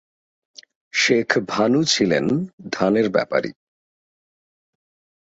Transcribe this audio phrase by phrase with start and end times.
[0.93, 2.25] শেখ ভানু ছিলেন
[2.71, 3.51] ধানের বেপারী।